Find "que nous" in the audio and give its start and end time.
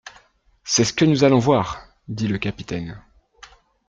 0.93-1.23